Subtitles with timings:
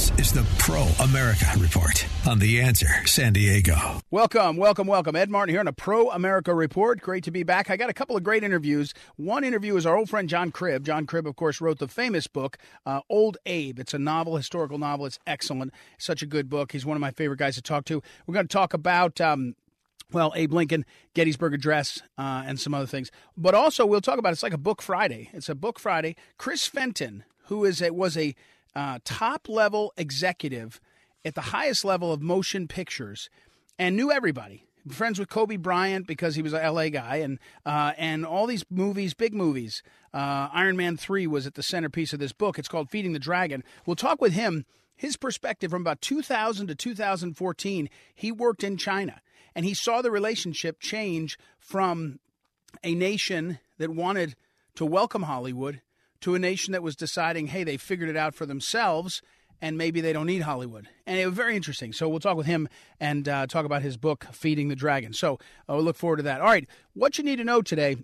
[0.00, 4.00] This is the Pro America Report on The Answer San Diego.
[4.10, 5.14] Welcome, welcome, welcome.
[5.14, 7.02] Ed Martin here on a Pro America Report.
[7.02, 7.68] Great to be back.
[7.68, 8.94] I got a couple of great interviews.
[9.16, 10.86] One interview is our old friend John Cribb.
[10.86, 13.78] John Cribb, of course, wrote the famous book, uh, Old Abe.
[13.78, 15.04] It's a novel, historical novel.
[15.04, 15.70] It's excellent.
[15.98, 16.72] Such a good book.
[16.72, 18.02] He's one of my favorite guys to talk to.
[18.26, 19.20] We're going to talk about.
[19.20, 19.54] Um,
[20.12, 23.10] well, Abe Lincoln, Gettysburg Address, uh, and some other things.
[23.36, 25.28] But also, we'll talk about it's like a book Friday.
[25.34, 26.16] It's a book Friday.
[26.38, 28.34] Chris Fenton, who is a, was a
[28.74, 30.80] uh, top level executive
[31.24, 33.28] at the highest level of motion pictures
[33.78, 34.66] and knew everybody.
[34.88, 38.64] Friends with Kobe Bryant because he was a LA guy, and uh, and all these
[38.70, 39.82] movies, big movies.
[40.14, 42.58] Uh, Iron Man three was at the centerpiece of this book.
[42.58, 43.62] It's called Feeding the Dragon.
[43.84, 44.64] We'll talk with him.
[44.96, 49.20] His perspective from about 2000 to 2014, he worked in China
[49.54, 52.20] and he saw the relationship change from
[52.84, 54.36] a nation that wanted
[54.76, 55.80] to welcome Hollywood
[56.20, 59.22] to a nation that was deciding, hey, they figured it out for themselves
[59.62, 60.88] and maybe they don't need Hollywood.
[61.06, 61.92] And it was very interesting.
[61.92, 62.68] So we'll talk with him
[62.98, 65.12] and uh, talk about his book, Feeding the Dragon.
[65.12, 66.40] So uh, look forward to that.
[66.40, 67.96] All right, what you need to know today,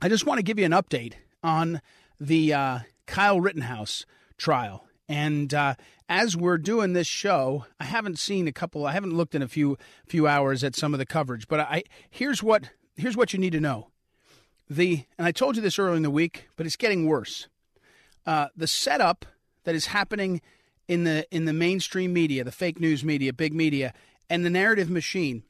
[0.00, 1.80] I just want to give you an update on
[2.18, 4.86] the uh, Kyle Rittenhouse trial.
[5.08, 5.74] And uh,
[6.08, 8.86] as we're doing this show, I haven't seen a couple.
[8.86, 11.84] I haven't looked in a few few hours at some of the coverage, but I
[12.10, 13.88] here's what here's what you need to know.
[14.68, 17.48] The and I told you this earlier in the week, but it's getting worse.
[18.26, 19.24] Uh, the setup
[19.64, 20.40] that is happening
[20.86, 23.94] in the in the mainstream media, the fake news media, big media,
[24.28, 25.42] and the narrative machine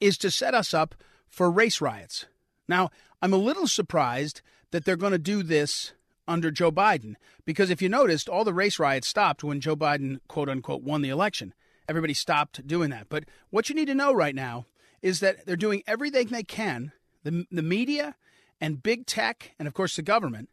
[0.00, 0.94] is to set us up
[1.28, 2.26] for race riots.
[2.68, 2.90] Now,
[3.22, 5.92] I'm a little surprised that they're going to do this
[6.26, 7.14] under Joe Biden.
[7.44, 11.02] Because if you noticed, all the race riots stopped when Joe Biden, quote unquote, won
[11.02, 11.54] the election.
[11.88, 13.08] Everybody stopped doing that.
[13.08, 14.66] But what you need to know right now
[15.00, 16.92] is that they're doing everything they can,
[17.24, 18.16] the, the media
[18.60, 20.48] and big tech, and of course the government,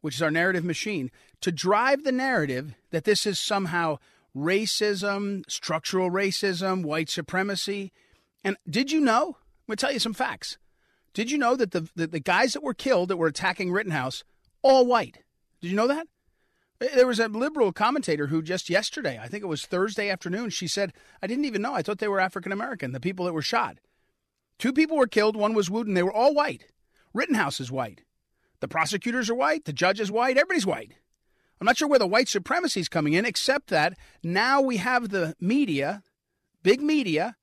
[0.00, 1.10] which is our narrative machine,
[1.40, 3.98] to drive the narrative that this is somehow
[4.36, 7.92] racism, structural racism, white supremacy.
[8.44, 9.36] And did you know?
[9.36, 10.56] I'm going to tell you some facts.
[11.12, 14.24] Did you know that the, the, the guys that were killed that were attacking Rittenhouse
[14.62, 15.18] all white.
[15.60, 16.06] Did you know that?
[16.80, 20.50] Eh, there was a liberal commentator who just yesterday, I think it was Thursday afternoon,
[20.50, 20.92] she said,
[21.22, 21.74] I didn't even know.
[21.74, 23.78] I thought they were African American, the people that were shot.
[24.60, 25.94] Two people were killed, one was Wooten.
[25.94, 26.66] They were all white.
[27.14, 28.02] Rittenhouse is white.
[28.60, 30.92] The prosecutors are white, the judge is white, everybody's white.
[31.58, 35.08] I'm not sure where the white supremacy is coming in, except that now we have
[35.08, 36.02] the media,
[36.62, 37.36] big media,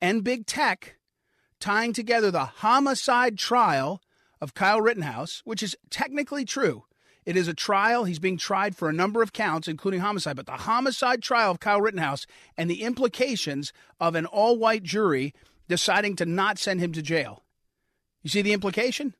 [0.00, 0.96] and big tech
[1.58, 4.00] tying together the homicide trial
[4.40, 6.84] of Kyle Rittenhouse, which is technically true.
[7.26, 8.04] It is a trial.
[8.04, 10.36] He's being tried for a number of counts, including homicide.
[10.36, 12.26] But the homicide trial of Kyle Rittenhouse
[12.56, 15.34] and the implications of an all white jury
[15.70, 17.42] deciding to not send him to jail.
[18.22, 19.14] You see the implication?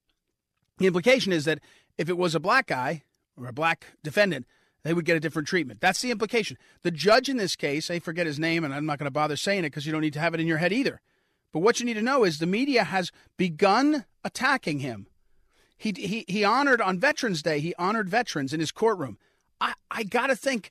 [0.77, 1.61] The implication is that
[1.97, 3.03] if it was a black guy
[3.37, 4.47] or a black defendant,
[4.83, 5.81] they would get a different treatment.
[5.81, 6.59] That's the implication.
[6.83, 9.37] The judge in this case, I forget his name, and I'm not going to bother
[9.37, 11.01] saying it because you don't need to have it in your head either.
[11.53, 15.07] But what you need to know is the media has begun attacking him
[15.81, 19.17] he, he, he honored on Veterans Day, he honored veterans in his courtroom.
[19.63, 20.71] I, I got to think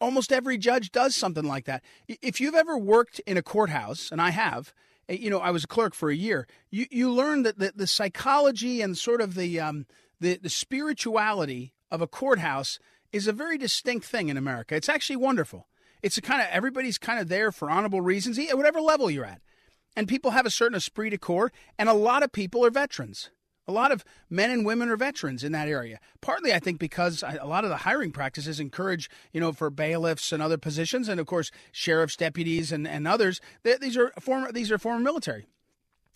[0.00, 1.82] almost every judge does something like that.
[2.06, 4.72] If you've ever worked in a courthouse, and I have,
[5.08, 7.86] you know, I was a clerk for a year, you, you learn that the, the
[7.86, 9.86] psychology and sort of the, um,
[10.20, 12.78] the, the spirituality of a courthouse
[13.12, 14.74] is a very distinct thing in America.
[14.74, 15.68] It's actually wonderful.
[16.02, 19.24] It's a kind of everybody's kind of there for honorable reasons, at whatever level you're
[19.24, 19.40] at.
[19.96, 23.30] And people have a certain esprit de corps, and a lot of people are veterans.
[23.68, 25.98] A lot of men and women are veterans in that area.
[26.20, 30.30] Partly, I think, because a lot of the hiring practices encourage, you know, for bailiffs
[30.30, 33.40] and other positions, and of course, sheriff's deputies and, and others.
[33.64, 35.46] These are former these are former military.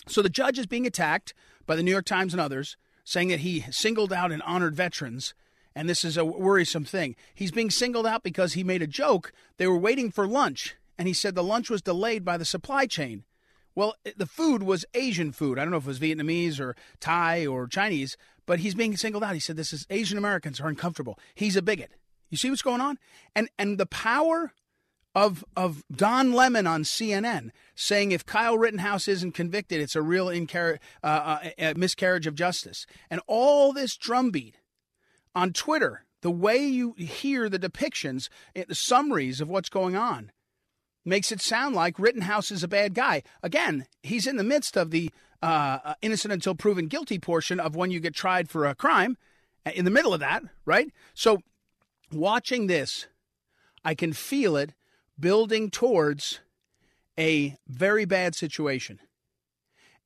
[0.06, 1.34] So the judge is being attacked
[1.66, 5.34] by the New York Times and others, saying that he singled out and honored veterans,
[5.74, 7.16] and this is a worrisome thing.
[7.34, 9.32] He's being singled out because he made a joke.
[9.56, 12.86] They were waiting for lunch, and he said the lunch was delayed by the supply
[12.86, 13.24] chain.
[13.74, 15.58] Well, the food was Asian food.
[15.58, 19.22] I don't know if it was Vietnamese or Thai or Chinese, but he's being singled
[19.22, 19.34] out.
[19.34, 21.18] He said this is Asian Americans are uncomfortable.
[21.34, 21.92] He's a bigot.
[22.30, 22.98] You see what's going on?
[23.34, 24.52] And and the power
[25.14, 30.26] of of Don Lemon on CNN saying if Kyle Rittenhouse isn't convicted, it's a real
[30.26, 32.86] incar- uh, uh, miscarriage of justice.
[33.10, 34.56] And all this drumbeat
[35.34, 40.30] on Twitter the way you hear the depictions, the summaries of what's going on,
[41.04, 43.22] makes it sound like Rittenhouse is a bad guy.
[43.42, 45.10] Again, he's in the midst of the
[45.42, 49.16] uh, uh, innocent until proven guilty portion of when you get tried for a crime,
[49.64, 50.92] eh, in the middle of that, right?
[51.14, 51.40] So,
[52.12, 53.06] watching this,
[53.84, 54.74] I can feel it
[55.18, 56.40] building towards
[57.18, 59.00] a very bad situation.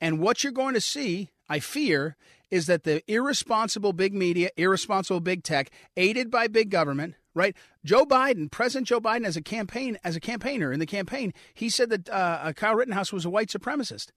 [0.00, 2.16] And what you're going to see, I fear,
[2.50, 7.56] is that the irresponsible big media, irresponsible big tech, aided by big government, right?
[7.84, 11.68] Joe Biden, President Joe Biden, as a campaign, as a campaigner in the campaign, he
[11.68, 14.08] said that uh, Kyle Rittenhouse was a white supremacist,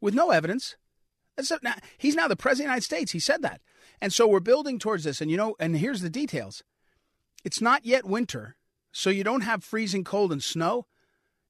[0.00, 0.76] with no evidence.
[1.62, 3.12] now, he's now the president of the United States.
[3.12, 3.60] He said that,
[4.00, 5.20] and so we're building towards this.
[5.20, 6.62] And you know, and here's the details:
[7.44, 8.56] it's not yet winter,
[8.90, 10.86] so you don't have freezing cold and snow.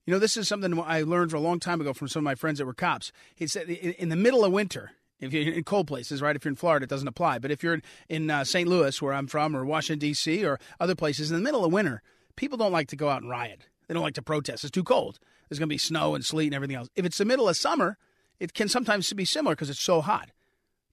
[0.07, 2.35] You know, this is something I learned a long time ago from some of my
[2.35, 3.13] friends that were cops.
[3.37, 4.91] He said in the middle of winter,
[5.23, 6.35] if you're in cold places, right?
[6.35, 7.39] If you're in Florida, it doesn't apply.
[7.39, 8.69] But if you're in uh, St.
[8.69, 12.03] Louis, where I'm from, or Washington, D.C., or other places, in the middle of winter,
[12.37, 13.69] people don't like to go out and riot.
[13.87, 14.65] They don't like to protest.
[14.65, 15.19] It's too cold.
[15.49, 16.89] There's going to be snow and sleet and everything else.
[16.97, 17.99] If it's the middle of summer,
[18.41, 20.31] it can sometimes be similar because it's so hot.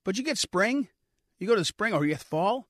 [0.04, 0.90] But you get spring,
[1.40, 2.68] you go to the spring, or you get fall,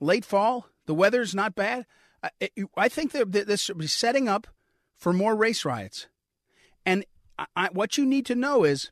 [0.00, 1.86] late fall, the weather's not bad.
[2.22, 2.30] I,
[2.76, 4.48] I think that this should be setting up
[4.96, 6.08] for more race riots.
[6.84, 7.04] And
[7.54, 8.90] I, what you need to know is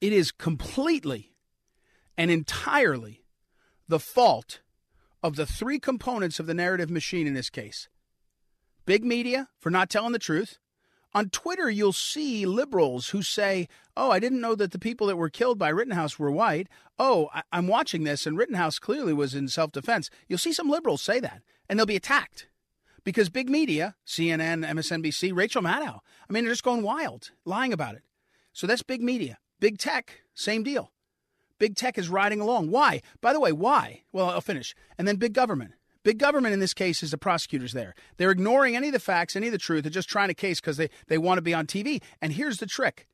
[0.00, 1.34] it is completely
[2.16, 3.24] and entirely
[3.88, 4.60] the fault
[5.22, 7.88] of the three components of the narrative machine in this case
[8.86, 10.58] big media for not telling the truth.
[11.14, 15.16] On Twitter, you'll see liberals who say, Oh, I didn't know that the people that
[15.16, 16.68] were killed by Rittenhouse were white.
[16.98, 20.10] Oh, I- am watching this, and Rittenhouse clearly was in self defense.
[20.28, 22.48] You'll see some liberals say that, and they'll be attacked
[23.04, 27.94] because big media, CNN, MSNBC, Rachel Maddow, I mean, they're just going wild, lying about
[27.94, 28.02] it.
[28.52, 29.38] So that's big media.
[29.64, 30.92] Big tech, same deal.
[31.58, 32.70] Big tech is riding along.
[32.70, 33.00] Why?
[33.22, 34.02] By the way, why?
[34.12, 34.74] Well, I'll finish.
[34.98, 35.72] And then big government.
[36.02, 37.94] Big government in this case is the prosecutors there.
[38.18, 39.84] They're ignoring any of the facts, any of the truth.
[39.84, 42.02] They're just trying to case because they, they want to be on TV.
[42.20, 43.08] And here's the trick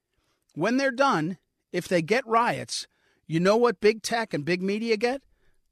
[0.57, 1.39] when they're done,
[1.71, 2.89] if they get riots,
[3.29, 5.23] you know what big tech and big media get?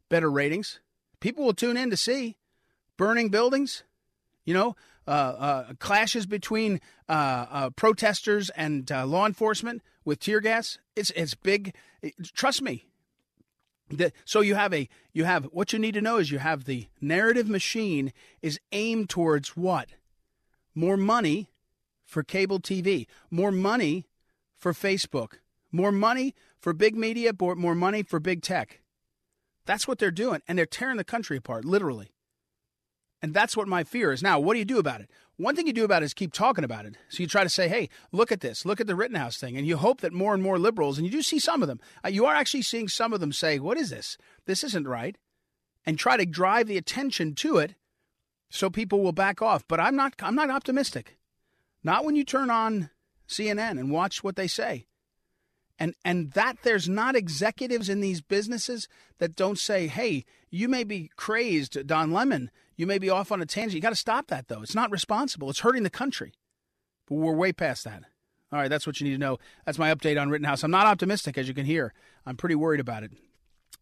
[0.09, 0.79] Better ratings.
[1.19, 2.37] People will tune in to see
[2.97, 3.83] burning buildings,
[4.45, 4.77] you know,
[5.09, 10.79] uh, uh, clashes between uh, uh protesters and uh, law enforcement with tear gas.
[10.97, 11.75] It's it's big.
[12.35, 12.87] Trust me.
[13.91, 16.65] The, so you have a you have what you need to know is you have
[16.65, 18.13] the narrative machine
[18.43, 19.91] is aimed towards what?
[20.75, 21.51] More money
[22.05, 24.07] for cable TV, more money
[24.57, 25.35] for Facebook,
[25.71, 28.81] more money for big media, more money for big tech.
[29.67, 32.13] That's what they're doing, and they're tearing the country apart, literally.
[33.21, 34.23] And that's what my fear is.
[34.23, 35.11] Now, what do you do about it?
[35.39, 36.97] One thing you do about it is keep talking about it.
[37.09, 39.57] So you try to say, hey, look at this, look at the Rittenhouse thing.
[39.57, 41.81] And you hope that more and more liberals, and you do see some of them,
[42.05, 44.19] uh, you are actually seeing some of them say, what is this?
[44.47, 45.17] This isn't right.
[45.87, 47.77] And try to drive the attention to it
[48.51, 49.67] so people will back off.
[49.69, 51.19] But I'm not, I'm not optimistic.
[51.85, 52.91] Not when you turn on
[53.29, 54.87] CNN and watch what they say.
[55.79, 58.89] And, and that there's not executives in these businesses
[59.19, 62.51] that don't say, hey, you may be crazed, Don Lemon.
[62.79, 63.75] You may be off on a tangent.
[63.75, 64.63] You got to stop that, though.
[64.63, 65.51] It's not responsible.
[65.51, 66.33] It's hurting the country.
[67.07, 68.05] But we're way past that.
[68.53, 69.39] All right, that's what you need to know.
[69.67, 70.63] That's my update on Rittenhouse.
[70.63, 71.93] I'm not optimistic, as you can hear.
[72.25, 73.13] I'm pretty worried about it.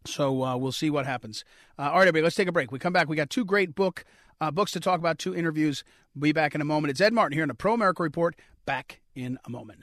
[0.07, 1.45] So uh, we'll see what happens.
[1.79, 2.73] Uh, all right, everybody, let's take a break.
[2.73, 3.09] We come back.
[3.09, 4.05] We got two great book
[4.41, 5.85] uh, books to talk about, two interviews.
[6.15, 6.91] We'll be back in a moment.
[6.91, 8.35] It's Ed Martin here in the Pro America Report.
[8.65, 9.81] Back in a moment.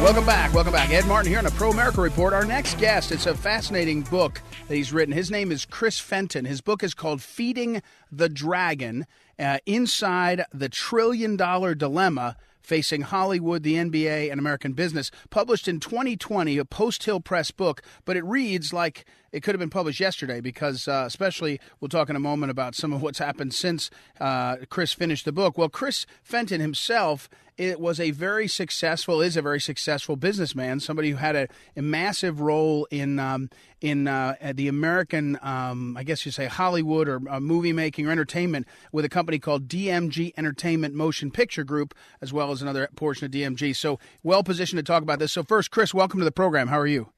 [0.00, 0.54] Welcome back.
[0.54, 0.90] Welcome back.
[0.90, 2.32] Ed Martin here on a Pro America Report.
[2.32, 5.12] Our next guest, it's a fascinating book that he's written.
[5.12, 6.44] His name is Chris Fenton.
[6.44, 9.06] His book is called Feeding the Dragon
[9.38, 12.36] uh, Inside the Trillion Dollar Dilemma
[12.68, 15.10] facing Hollywood, the NBA, and American business.
[15.30, 19.60] Published in 2020, a Post Hill Press book, but it reads like it could have
[19.60, 23.18] been published yesterday because, uh, especially, we'll talk in a moment about some of what's
[23.18, 23.90] happened since
[24.20, 25.56] uh, Chris finished the book.
[25.56, 31.10] Well, Chris Fenton himself it was a very successful, is a very successful businessman, somebody
[31.10, 33.50] who had a, a massive role in um,
[33.80, 38.10] in uh, the American, um, I guess you say Hollywood or uh, movie making or
[38.10, 43.26] entertainment with a company called DMG Entertainment Motion Picture Group, as well as another portion
[43.26, 43.76] of DMG.
[43.76, 45.32] So well positioned to talk about this.
[45.32, 46.68] So first, Chris, welcome to the program.
[46.68, 47.10] How are you?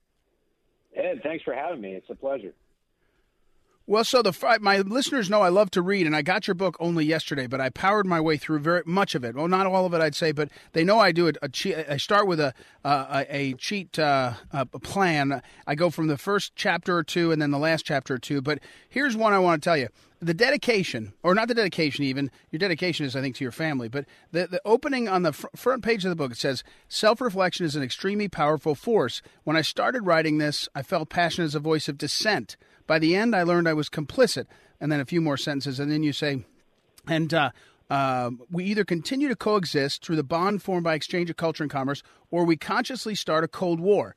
[0.94, 1.92] Ed, thanks for having me.
[1.92, 2.52] It's a pleasure.
[3.90, 6.76] Well, so the my listeners know I love to read, and I got your book
[6.78, 9.34] only yesterday, but I powered my way through very much of it.
[9.34, 11.36] Well, not all of it, I'd say, but they know I do it.
[11.42, 12.54] I start with a
[12.84, 15.42] a cheat uh, a plan.
[15.66, 18.40] I go from the first chapter or two, and then the last chapter or two.
[18.40, 19.88] But here's one I want to tell you.
[20.20, 23.88] the dedication, or not the dedication even, your dedication is, I think, to your family,
[23.88, 27.20] but the, the opening on the fr- front page of the book, it says, Self
[27.20, 29.20] reflection is an extremely powerful force.
[29.42, 32.56] When I started writing this, I felt passion as a voice of dissent.
[32.90, 34.46] By the end, I learned I was complicit.
[34.80, 36.44] And then a few more sentences, and then you say,
[37.06, 37.50] and uh,
[37.88, 41.70] uh, we either continue to coexist through the bond formed by exchange of culture and
[41.70, 44.16] commerce, or we consciously start a Cold War.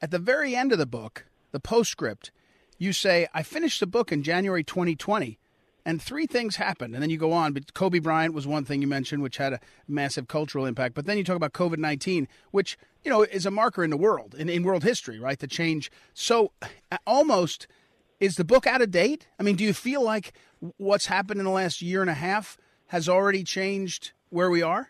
[0.00, 2.30] At the very end of the book, the postscript,
[2.78, 5.38] you say, I finished the book in January 2020
[5.84, 6.94] and three things happened.
[6.94, 9.52] And then you go on, but Kobe Bryant was one thing you mentioned, which had
[9.52, 10.94] a massive cultural impact.
[10.94, 13.98] But then you talk about COVID 19, which, you know, is a marker in the
[13.98, 15.38] world, in, in world history, right?
[15.38, 15.92] The change.
[16.14, 17.66] So uh, almost,
[18.24, 19.28] is the book out of date?
[19.38, 20.32] I mean, do you feel like
[20.78, 24.88] what's happened in the last year and a half has already changed where we are?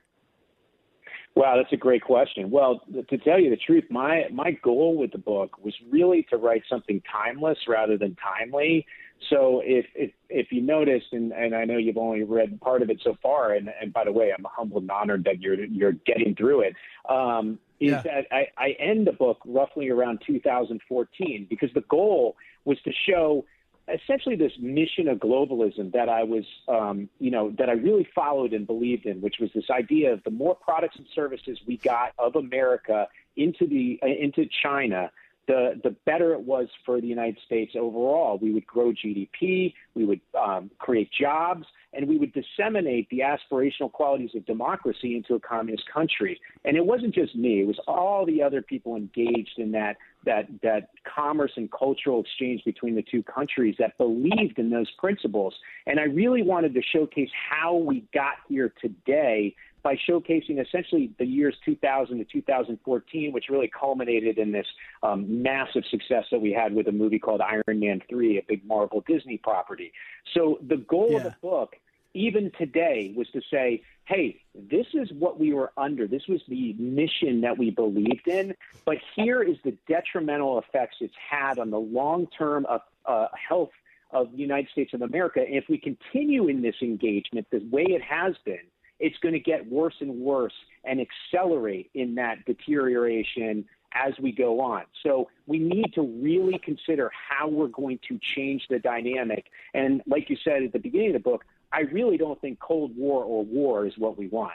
[1.35, 2.49] Wow, that's a great question.
[2.49, 6.37] Well, to tell you the truth, my my goal with the book was really to
[6.37, 8.87] write something timeless rather than timely.
[9.31, 12.91] So if if if you noticed, and, and I know you've only read part of
[12.91, 15.95] it so far, and, and by the way, I'm humbled and honored that you're you're
[16.07, 16.77] getting through it.
[17.09, 18.03] Um, is yeah.
[18.03, 23.45] that I, I end the book roughly around 2014 because the goal was to show
[23.93, 28.53] essentially this mission of globalism that I was, um, you know, that I really followed
[28.53, 32.13] and believed in, which was this idea of the more products and services we got
[32.19, 35.11] of America into the uh, into China,
[35.47, 38.39] the the better it was for the United States overall.
[38.39, 43.91] We would grow GDP, we would um, create jobs, and we would disseminate the aspirational
[43.91, 46.41] qualities of democracy into a communist country.
[46.65, 50.47] And it wasn't just me; it was all the other people engaged in that that
[50.63, 55.55] that commerce and cultural exchange between the two countries that believed in those principles.
[55.87, 61.27] And I really wanted to showcase how we got here today by showcasing essentially the
[61.27, 64.67] years 2000 to 2014, which really culminated in this
[65.03, 68.65] um, massive success that we had with a movie called Iron Man 3, a big
[68.67, 69.93] Marvel Disney property.
[70.33, 71.19] So the goal yeah.
[71.19, 71.77] of the book
[72.15, 76.07] even today was to say, hey, this is what we were under.
[76.07, 78.55] This was the mission that we believed in.
[78.87, 82.67] But here is the detrimental effects it's had on the long term
[83.05, 83.73] uh, health
[84.13, 85.41] of the United States of America.
[85.41, 88.61] And if we continue in this engagement the way it has been,
[89.01, 90.53] it's going to get worse and worse
[90.85, 94.83] and accelerate in that deterioration as we go on.
[95.03, 99.47] So we need to really consider how we're going to change the dynamic.
[99.73, 102.97] And like you said at the beginning of the book, I really don't think Cold
[102.97, 104.55] War or war is what we want.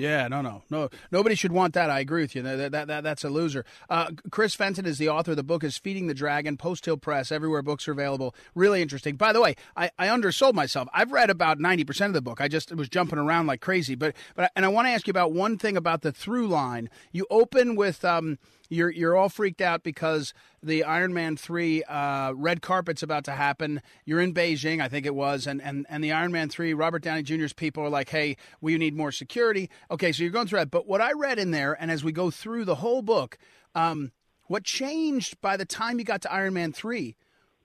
[0.00, 0.88] Yeah, no, no, no.
[1.12, 1.90] Nobody should want that.
[1.90, 2.40] I agree with you.
[2.42, 3.66] That, that, that that's a loser.
[3.90, 5.32] Uh, Chris Fenton is the author.
[5.32, 8.34] Of the book is Feeding the Dragon, Post Hill Press, everywhere books are available.
[8.54, 9.16] Really interesting.
[9.16, 10.88] By the way, I, I undersold myself.
[10.94, 12.40] I've read about ninety percent of the book.
[12.40, 13.94] I just was jumping around like crazy.
[13.94, 16.88] But but and I want to ask you about one thing about the through line.
[17.12, 18.04] You open with.
[18.04, 18.38] Um,
[18.70, 23.32] you're you're all freaked out because the Iron Man three uh, red carpet's about to
[23.32, 23.80] happen.
[24.04, 27.02] You're in Beijing, I think it was, and and and the Iron Man three Robert
[27.02, 29.70] Downey Jr.'s people are like, hey, we need more security.
[29.90, 30.70] Okay, so you're going through that.
[30.70, 33.38] But what I read in there, and as we go through the whole book,
[33.74, 34.12] um,
[34.46, 37.16] what changed by the time you got to Iron Man three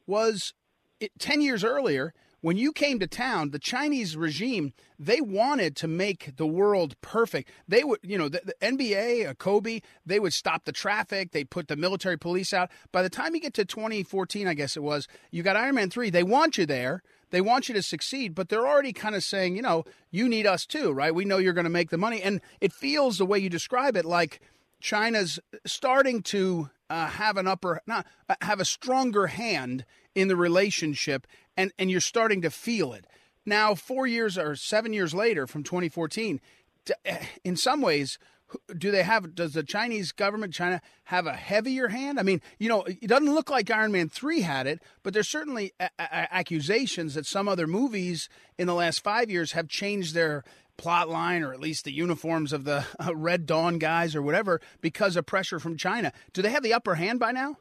[0.08, 0.54] was
[1.00, 2.14] it, ten years earlier
[2.46, 7.50] when you came to town, the Chinese regime they wanted to make the world perfect.
[7.68, 11.32] They would, you know, the, the NBA, uh, Kobe, they would stop the traffic.
[11.32, 12.70] They put the military police out.
[12.92, 15.90] By the time you get to 2014, I guess it was, you got Iron Man
[15.90, 16.12] three.
[16.12, 17.02] They want you there.
[17.32, 20.46] They want you to succeed, but they're already kind of saying, you know, you need
[20.46, 21.16] us too, right?
[21.16, 23.98] We know you're going to make the money, and it feels the way you describe
[23.98, 24.40] it like
[24.80, 29.84] China's starting to uh, have an upper, not uh, have a stronger hand
[30.14, 33.06] in the relationship and and you're starting to feel it
[33.46, 33.76] now.
[33.76, 36.40] Four years or seven years later, from 2014,
[37.06, 38.18] eh, in some ways,
[38.78, 39.34] do they have?
[39.36, 42.20] Does the Chinese government, China, have a heavier hand?
[42.20, 45.28] I mean, you know, it doesn't look like Iron Man three had it, but there's
[45.30, 50.14] certainly a- a- accusations that some other movies in the last five years have changed
[50.14, 50.44] their
[50.78, 54.60] plot line or at least the uniforms of the uh, Red Dawn guys or whatever
[54.82, 56.12] because of pressure from China.
[56.34, 57.56] Do they have the upper hand by now?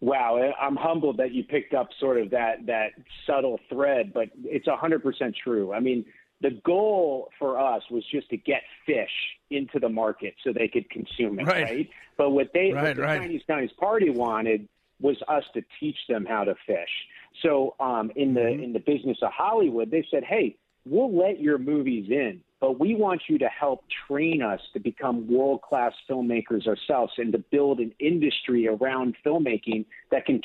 [0.00, 2.90] Wow, I'm humbled that you picked up sort of that that
[3.26, 5.72] subtle thread, but it's 100% true.
[5.72, 6.04] I mean,
[6.42, 9.10] the goal for us was just to get fish
[9.50, 11.64] into the market so they could consume it, right?
[11.64, 11.90] right?
[12.18, 13.20] But what they right, what the right.
[13.20, 14.68] Chinese Communist Party wanted
[15.00, 16.90] was us to teach them how to fish.
[17.42, 18.62] So um, in the mm-hmm.
[18.64, 22.94] in the business of Hollywood, they said, "Hey, we'll let your movies in, but we
[22.94, 27.80] want you to help train us to become world class filmmakers ourselves and to build
[27.80, 30.40] an industry around filmmaking that can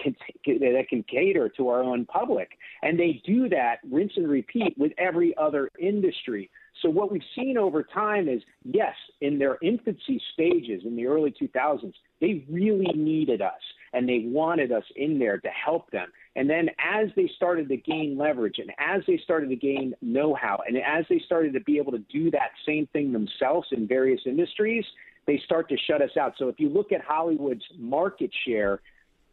[0.46, 2.50] that can cater to our own public.
[2.82, 6.50] And they do that rinse and repeat with every other industry.
[6.82, 11.32] So what we've seen over time is, yes, in their infancy stages in the early
[11.32, 13.62] 2000s, they really needed us
[13.94, 16.08] and they wanted us in there to help them.
[16.36, 20.60] And then as they started to gain leverage and as they started to gain know-how
[20.66, 24.22] and as they started to be able to do that same thing themselves in various
[24.26, 24.86] industries,
[25.28, 26.34] they start to shut us out.
[26.38, 28.82] So if you look at Hollywood's market share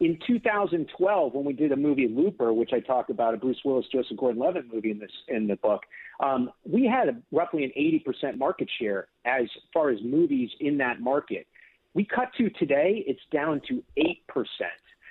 [0.00, 3.86] in 2012, when we did a movie Looper, which I talked about, a Bruce Willis,
[3.90, 5.82] Joseph Gordon-Levitt movie in this in the book,
[6.20, 11.00] um, we had a, roughly an 80% market share as far as movies in that
[11.00, 11.46] market.
[11.94, 14.70] We cut to today, it's down to eight percent.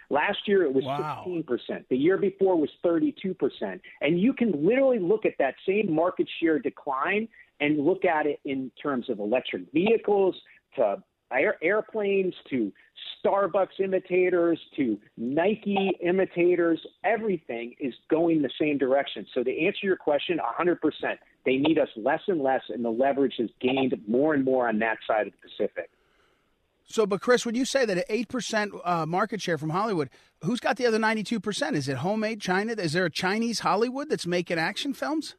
[0.09, 1.25] Last year it was wow.
[1.27, 1.83] 16%.
[1.89, 3.35] The year before was 32%.
[3.99, 7.27] And you can literally look at that same market share decline
[7.59, 10.35] and look at it in terms of electric vehicles
[10.75, 12.71] to air, airplanes to
[13.23, 16.79] Starbucks imitators to Nike imitators.
[17.03, 19.25] Everything is going the same direction.
[19.33, 20.77] So to answer your question, 100%,
[21.45, 24.79] they need us less and less, and the leverage has gained more and more on
[24.79, 25.89] that side of the Pacific.
[26.89, 30.09] So, but Chris, would you say that at 8% uh, market share from Hollywood,
[30.41, 31.73] who's got the other 92%?
[31.73, 32.73] Is it homemade China?
[32.73, 35.35] Is there a Chinese Hollywood that's making action films?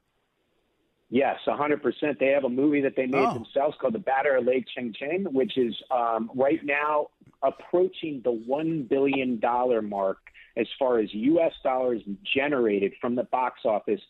[1.10, 2.18] Yes, 100%.
[2.18, 3.34] They have a movie that they made oh.
[3.34, 7.08] themselves called The Battle of Lake Changjin, which is um, right now
[7.42, 9.40] approaching the $1 billion
[9.88, 10.18] mark
[10.58, 11.52] as far as U.S.
[11.62, 12.02] dollars
[12.34, 14.00] generated from the box office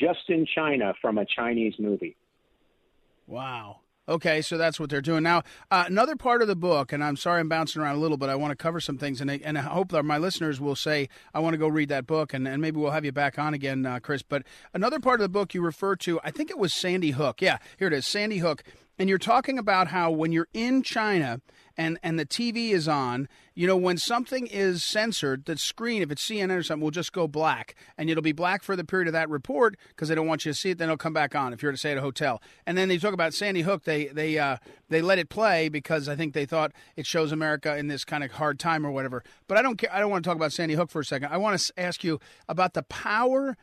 [0.00, 2.16] just in China from a Chinese movie.
[3.26, 3.80] Wow.
[4.08, 5.42] Okay, so that's what they're doing now.
[5.70, 8.30] Uh, another part of the book, and I'm sorry I'm bouncing around a little, but
[8.30, 10.76] I want to cover some things, and I, and I hope that my listeners will
[10.76, 13.36] say I want to go read that book, and, and maybe we'll have you back
[13.36, 14.22] on again, uh, Chris.
[14.22, 17.42] But another part of the book you refer to, I think it was Sandy Hook.
[17.42, 18.62] Yeah, here it is, Sandy Hook,
[18.98, 21.40] and you're talking about how when you're in China
[21.76, 26.10] and and the TV is on, you know, when something is censored, the screen, if
[26.10, 29.08] it's CNN or something, will just go black, and it'll be black for the period
[29.08, 30.78] of that report because they don't want you to see it.
[30.78, 32.40] Then it'll come back on if you're to say at a hotel.
[32.66, 33.84] And then they talk about Sandy Hook.
[33.84, 34.56] They they uh,
[34.88, 38.24] they let it play because I think they thought it shows America in this kind
[38.24, 39.22] of hard time or whatever.
[39.46, 39.92] But I don't care.
[39.92, 41.30] I don't want to talk about Sandy Hook for a second.
[41.30, 43.56] I want to ask you about the power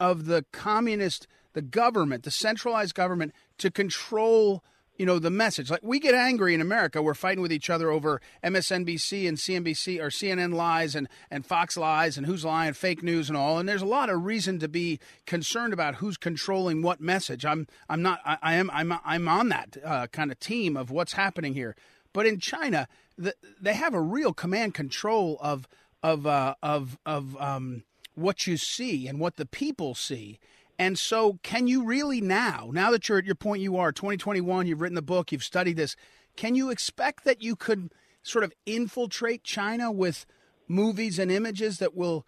[0.00, 4.62] of the communist, the government, the centralized government to control
[4.98, 5.70] you know the message.
[5.70, 10.00] Like we get angry in america we're fighting with each other over msnbc and cnbc
[10.00, 13.58] or cnn lies and, and fox lies and who's lying fake news and all.
[13.58, 17.44] And there's a lot of reason to be concerned about who's controlling what message.
[17.46, 20.90] I'm i'm not i, I am i'm i'm on that uh, kind of team of
[20.90, 21.76] what's happening here.
[22.12, 25.68] But in china the, they have a real command control of
[26.02, 30.38] of uh, of of um, what you see and what the people see
[30.78, 34.66] and so, can you really now, now that you're at your point you are, 2021,
[34.66, 35.96] you've written the book, you've studied this,
[36.36, 40.24] can you expect that you could sort of infiltrate China with
[40.68, 42.24] movies and images that will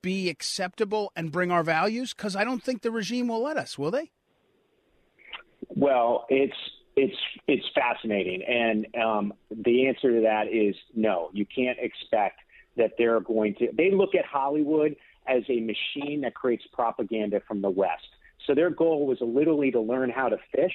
[0.00, 2.14] be acceptable and bring our values?
[2.14, 4.10] Because I don't think the regime will let us, will they?
[5.68, 6.56] Well, it's
[6.96, 11.30] it's it's fascinating, and um, the answer to that is no.
[11.32, 12.40] You can't expect
[12.76, 13.68] that they're going to.
[13.72, 18.08] They look at Hollywood as a machine that creates propaganda from the West.
[18.46, 20.74] So their goal was literally to learn how to fish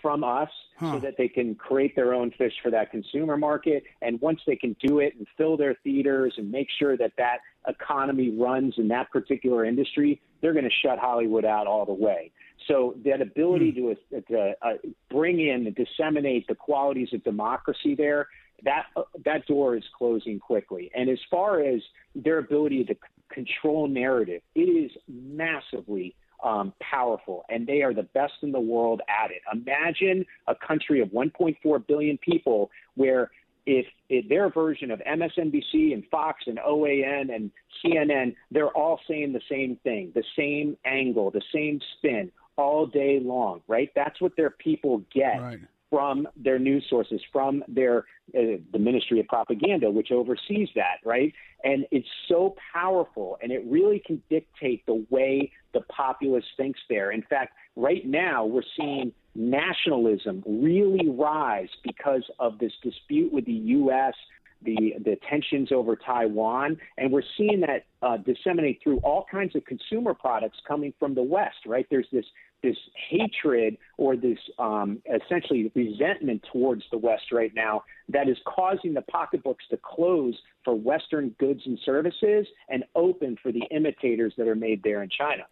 [0.00, 0.48] from us
[0.78, 0.92] huh.
[0.92, 3.84] so that they can create their own fish for that consumer market.
[4.02, 7.38] And once they can do it and fill their theaters and make sure that that
[7.68, 12.30] economy runs in that particular industry, they're going to shut Hollywood out all the way.
[12.68, 14.16] So that ability hmm.
[14.16, 14.72] to, to uh,
[15.10, 18.28] bring in and disseminate the qualities of democracy there,
[18.64, 18.86] that
[19.24, 20.90] that door is closing quickly.
[20.94, 21.80] And as far as
[22.14, 22.94] their ability to
[23.30, 24.42] control narrative.
[24.54, 29.42] It is massively um, powerful, and they are the best in the world at it.
[29.52, 33.30] Imagine a country of 1.4 billion people where
[33.66, 37.50] if, if, their version of MSNBC and Fox and OAN and
[37.84, 43.20] CNN, they're all saying the same thing, the same angle, the same spin all day
[43.22, 43.90] long, right?
[43.94, 45.40] That's what their people get.
[45.40, 50.98] Right from their news sources, from their uh, the Ministry of Propaganda, which oversees that,
[51.04, 51.32] right?
[51.64, 57.10] And it's so powerful, and it really can dictate the way the populace thinks there.
[57.10, 63.52] In fact, right now we're seeing nationalism really rise because of this dispute with the
[63.52, 64.14] U.S.
[64.62, 69.64] The, the tensions over Taiwan, and we're seeing that uh, disseminate through all kinds of
[69.64, 71.86] consumer products coming from the West, right?
[71.90, 72.26] There's this
[72.62, 72.76] this
[73.10, 79.02] hatred or this um, essentially resentment towards the West right now that is causing the
[79.02, 84.54] pocketbooks to close for Western goods and services and open for the imitators that are
[84.54, 85.44] made there in China.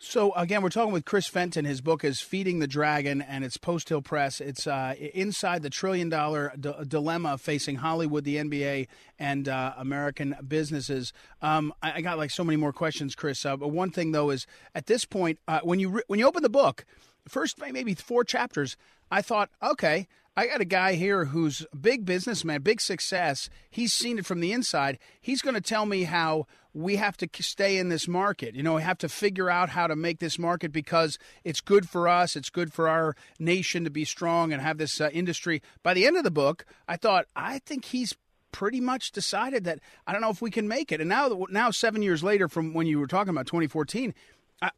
[0.00, 1.64] So again, we're talking with Chris Fenton.
[1.64, 4.40] His book is "Feeding the Dragon," and it's Post Hill Press.
[4.40, 8.86] It's uh, inside the trillion-dollar d- dilemma facing Hollywood, the NBA,
[9.18, 11.12] and uh, American businesses.
[11.42, 13.44] Um, I-, I, got like so many more questions, Chris.
[13.44, 16.28] Uh, but one thing though is, at this point, uh, when you re- when you
[16.28, 16.84] open the book,
[17.26, 18.76] first maybe four chapters,
[19.10, 20.06] I thought, okay,
[20.38, 23.50] I got a guy here who's a big businessman, big success.
[23.72, 25.00] He's seen it from the inside.
[25.20, 28.54] He's going to tell me how we have to stay in this market.
[28.54, 31.88] You know, we have to figure out how to make this market because it's good
[31.88, 32.36] for us.
[32.36, 35.60] It's good for our nation to be strong and have this uh, industry.
[35.82, 38.14] By the end of the book, I thought, I think he's
[38.52, 41.00] pretty much decided that I don't know if we can make it.
[41.00, 44.14] And now, now seven years later from when you were talking about 2014,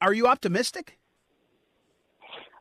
[0.01, 0.97] are you optimistic?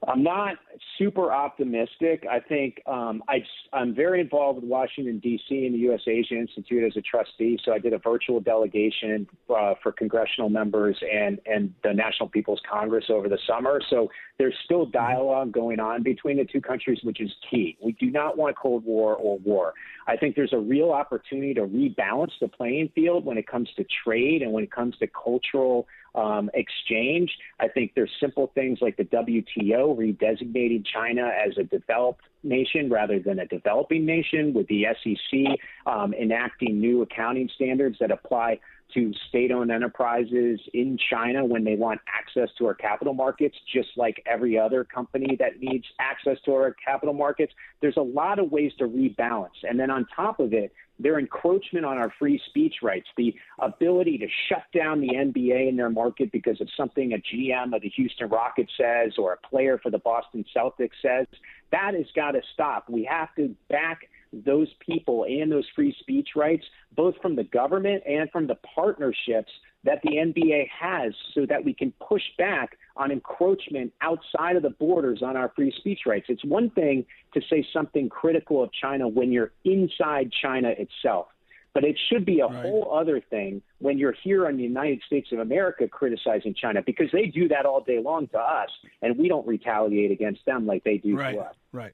[0.08, 0.56] I'm not
[0.98, 2.26] super optimistic.
[2.30, 5.66] I think um, I, am very involved with Washington, D.C.
[5.66, 6.02] and the U.S.
[6.08, 7.60] Asia Institute as a trustee.
[7.66, 12.62] So I did a virtual delegation uh, for congressional members and, and the National People's
[12.70, 13.82] Congress over the summer.
[13.90, 17.78] So there's still dialogue going on between the two countries, which is key.
[17.84, 19.74] We do not want a Cold War or war.
[20.08, 23.86] I think there's a real opportunity to rebalance the playing field when it comes to
[24.06, 27.32] trade and when it comes to cultural um, exchange.
[27.60, 33.20] I think there's simple things like the WTO redesignating China as a developed nation rather
[33.20, 38.60] than a developing nation, with the SEC um, enacting new accounting standards that apply
[38.94, 43.90] to state owned enterprises in China when they want access to our capital markets, just
[43.96, 47.54] like every other company that needs access to our capital markets.
[47.82, 49.50] There's a lot of ways to rebalance.
[49.64, 54.18] And then on top of it, their encroachment on our free speech rights, the ability
[54.18, 57.90] to shut down the NBA in their market because of something a GM of the
[57.90, 61.26] Houston Rockets says or a player for the Boston Celtics says,
[61.72, 62.90] that has got to stop.
[62.90, 66.66] We have to back those people and those free speech rights,
[66.96, 69.52] both from the government and from the partnerships
[69.84, 74.70] that the NBA has, so that we can push back on encroachment outside of the
[74.72, 76.26] borders on our free speech rights.
[76.30, 81.28] It's one thing to say something critical of China when you're inside China itself.
[81.74, 82.62] But it should be a right.
[82.62, 87.10] whole other thing when you're here in the United States of America criticizing China because
[87.14, 88.70] they do that all day long to us,
[89.02, 91.36] and we don't retaliate against them like they do right.
[91.36, 91.56] to us.
[91.72, 91.94] Right.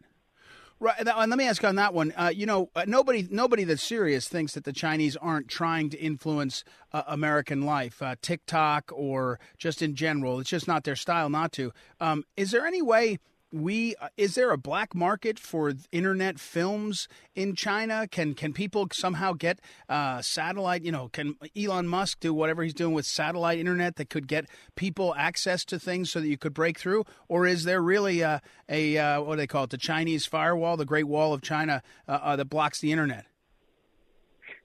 [0.77, 2.13] Right, and let me ask on that one.
[2.17, 5.97] Uh, you know, uh, nobody nobody that's serious thinks that the Chinese aren't trying to
[5.97, 10.41] influence uh, American life, uh, TikTok or just in general.
[10.41, 11.71] It's just not their style not to.
[12.01, 13.19] Um, is there any way
[13.51, 18.07] we uh, is there a black market for internet films in China?
[18.09, 20.83] Can can people somehow get uh, satellite?
[20.83, 24.45] You know, can Elon Musk do whatever he's doing with satellite internet that could get
[24.75, 27.05] people access to things so that you could break through?
[27.27, 30.77] Or is there really a, a uh, what do they call it, the Chinese firewall,
[30.77, 33.25] the Great Wall of China uh, uh, that blocks the internet?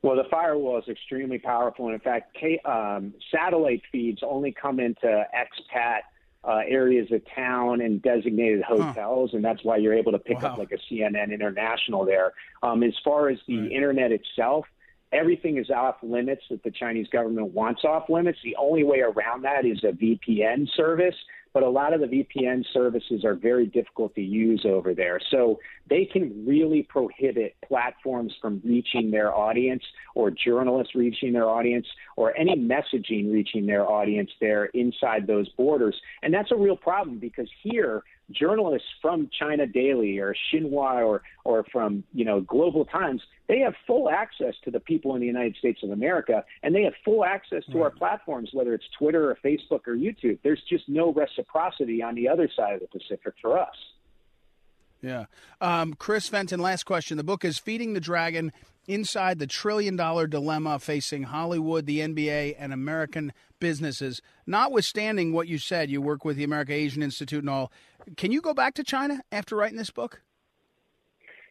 [0.03, 1.87] Well, the firewall is extremely powerful.
[1.87, 6.01] And in fact, um, satellite feeds only come into expat
[6.42, 9.37] uh, areas of town and designated hotels, huh.
[9.37, 10.53] and that's why you're able to pick wow.
[10.53, 12.33] up like a CNN International there.
[12.62, 13.72] Um, as far as the right.
[13.72, 14.64] internet itself,
[15.12, 18.38] everything is off limits that the Chinese government wants off limits.
[18.42, 21.16] The only way around that is a VPN service
[21.53, 25.21] but a lot of the VPN services are very difficult to use over there.
[25.31, 25.59] So
[25.89, 29.83] they can really prohibit platforms from reaching their audience
[30.15, 31.87] or journalists reaching their audience
[32.17, 35.97] or any messaging reaching their audience there inside those borders.
[36.23, 41.64] And that's a real problem because here journalists from China Daily or Xinhua or or
[41.73, 45.57] from you know Global Times, they have full access to the people in the United
[45.57, 49.38] States of America, and they have full access to our platforms, whether it's Twitter or
[49.45, 50.38] Facebook or YouTube.
[50.43, 53.75] There's just no reciprocity on the other side of the Pacific for us.
[55.03, 55.27] Yeah.
[55.61, 57.16] Um, Chris Fenton, last question.
[57.16, 58.53] The book is Feeding the Dragon
[58.87, 64.21] Inside the Trillion Dollar Dilemma Facing Hollywood, the NBA, and American Businesses.
[64.47, 67.71] Notwithstanding what you said, you work with the America Asian Institute and all.
[68.16, 70.23] Can you go back to China after writing this book?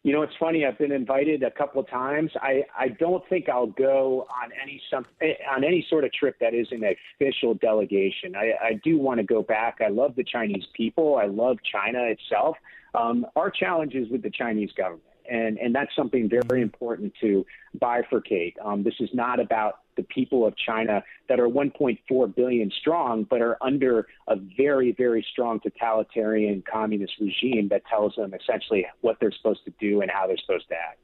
[0.03, 0.65] You know, it's funny.
[0.65, 2.31] I've been invited a couple of times.
[2.41, 5.05] I, I don't think I'll go on any some
[5.51, 8.35] on any sort of trip that isn't an official delegation.
[8.35, 9.79] I, I do want to go back.
[9.85, 11.17] I love the Chinese people.
[11.17, 12.55] I love China itself.
[12.95, 17.45] Um, our challenge is with the Chinese government and and that's something very important to
[17.81, 18.53] bifurcate.
[18.63, 23.41] Um, this is not about the people of China that are 1.4 billion strong, but
[23.41, 29.31] are under a very very strong totalitarian communist regime that tells them essentially what they're
[29.31, 30.99] supposed to do and how they're supposed to act.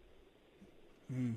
[1.14, 1.36] Mm.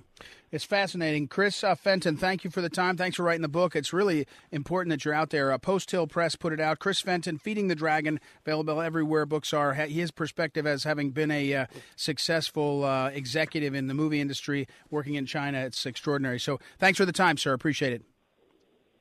[0.51, 1.29] It's fascinating.
[1.29, 2.97] Chris uh, Fenton, thank you for the time.
[2.97, 3.77] Thanks for writing the book.
[3.77, 5.53] It's really important that you're out there.
[5.53, 6.79] Uh, Post Hill Press put it out.
[6.79, 9.75] Chris Fenton, Feeding the Dragon, available everywhere books are.
[9.75, 15.15] His perspective as having been a uh, successful uh, executive in the movie industry working
[15.15, 16.41] in China, it's extraordinary.
[16.41, 17.53] So thanks for the time, sir.
[17.53, 18.03] Appreciate it.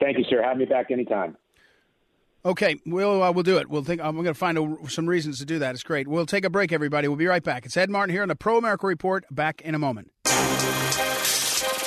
[0.01, 0.43] Thank you, sir.
[0.43, 1.38] Have me back anytime.
[2.45, 3.69] Okay, we'll uh, we'll do it.
[3.69, 3.99] We'll think.
[4.01, 5.73] I'm going to find a, some reasons to do that.
[5.73, 6.07] It's great.
[6.07, 7.07] We'll take a break, everybody.
[7.07, 7.65] We'll be right back.
[7.65, 9.25] It's Ed Martin here on the Pro America Report.
[9.31, 10.12] Back in a moment.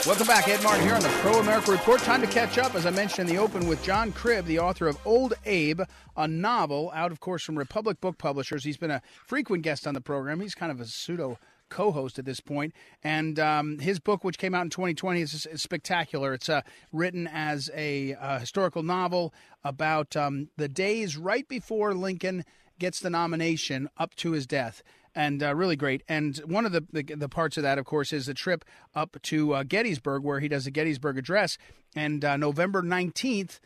[0.07, 2.01] Welcome back, Ed Martin here on the Pro America Report.
[2.01, 4.89] Time to catch up, as I mentioned in the open, with John Cribb, the author
[4.89, 5.83] of Old Abe,
[6.17, 8.65] a novel out, of course, from Republic Book Publishers.
[8.65, 10.41] He's been a frequent guest on the program.
[10.41, 12.73] He's kind of a pseudo co-host at this point.
[13.05, 16.33] And um, his book, which came out in 2020, is, is spectacular.
[16.33, 19.35] It's uh, written as a uh, historical novel
[19.65, 22.47] about um, the days right before Lincoln
[22.79, 24.83] gets the nomination up to his death.
[25.15, 26.03] And uh, really great.
[26.09, 29.17] And one of the, the, the parts of that, of course, is the trip up
[29.23, 31.59] to uh, Gettysburg, where he does the Gettysburg Address.
[31.97, 33.61] And uh, November nineteenth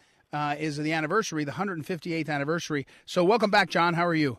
[0.58, 2.86] is the anniversary, the 158th anniversary.
[3.06, 3.94] So, welcome back, John.
[3.94, 4.38] How are you?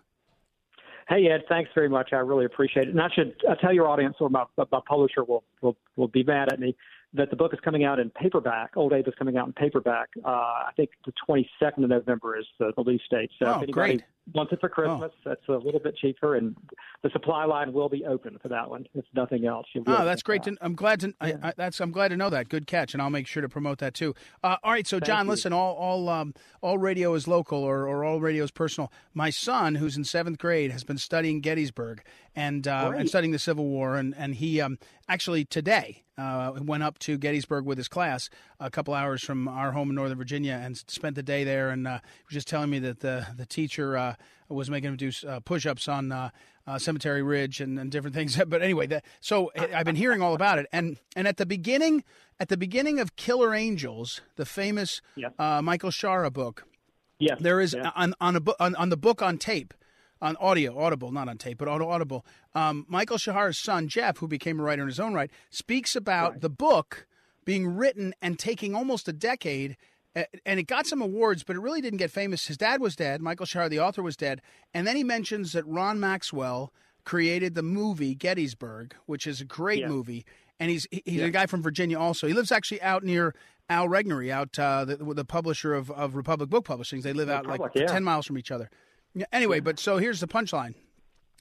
[1.07, 2.13] Hey Ed, thanks very much.
[2.13, 2.89] I really appreciate it.
[2.89, 6.23] And I should I tell your audience, or my, my publisher will, will will be
[6.23, 6.75] mad at me
[7.15, 8.75] that the book is coming out in paperback.
[8.75, 10.09] Old Abe is coming out in paperback.
[10.23, 13.31] Uh, I think the 22nd of November is the release date.
[13.39, 14.03] So oh, if anybody great.
[14.33, 15.19] wants it for Christmas, oh.
[15.29, 16.55] that's a little bit cheaper, and
[17.03, 18.85] the supply line will be open for that one.
[18.93, 20.43] If nothing else, oh, that's great.
[20.43, 21.13] To, I'm glad to.
[21.21, 22.49] I, I, that's I'm glad to know that.
[22.49, 24.13] Good catch, and I'll make sure to promote that too.
[24.43, 25.31] Uh, all right, so Thank John, you.
[25.31, 25.53] listen.
[25.53, 28.91] All all um, all radio is local, or, or all radio is personal.
[29.13, 32.01] My son, who's in seventh grade, has been studying Gettysburg
[32.35, 36.83] and uh, and studying the Civil War, and and he um, actually today uh, went
[36.83, 40.59] up to Gettysburg with his class a couple hours from our home in Northern Virginia
[40.63, 41.69] and spent the day there.
[41.69, 44.15] And uh, he was just telling me that the the teacher uh,
[44.49, 46.29] was making him do uh, push-ups on uh,
[46.67, 48.37] uh, Cemetery Ridge and, and different things.
[48.47, 50.67] But anyway, that, so I've been hearing all about it.
[50.71, 52.03] And and at the beginning,
[52.39, 55.29] at the beginning of Killer Angels, the famous Yeah.
[55.39, 56.65] uh, Michael Shaara book,
[57.19, 57.91] Yes, there is yeah.
[57.95, 59.73] on on a book on, on the book on tape,
[60.25, 62.25] on audio, audible, not on tape, but auto audible.
[62.53, 66.31] Um, Michael Shaara's son Jeff, who became a writer in his own right, speaks about
[66.33, 66.41] Right.
[66.41, 67.07] the book
[67.45, 69.77] being written and taking almost a decade.
[70.45, 72.47] And it got some awards, but it really didn't get famous.
[72.47, 73.21] His dad was dead.
[73.21, 74.41] Michael Shaara, the author, was dead.
[74.73, 76.71] And then he mentions that Ron Maxwell
[77.03, 79.89] created the movie Gettysburg, which is a great Yeah.
[79.89, 80.25] movie.
[80.59, 81.25] And he's he's Yeah.
[81.25, 82.27] a guy from Virginia also.
[82.27, 83.35] He lives actually out near
[83.69, 87.01] Al Regnery, out uh, the, the publisher of, of Republic Book Publishing.
[87.01, 87.87] They live out like yeah.
[87.87, 88.69] 10 miles from each other.
[89.15, 90.75] Yeah, anyway, but so here's the punchline.